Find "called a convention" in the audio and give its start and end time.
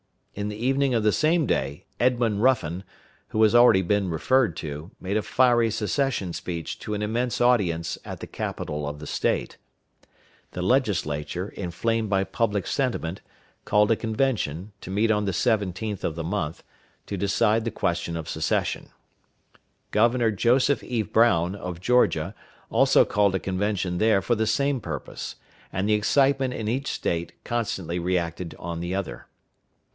13.63-14.71, 23.05-23.99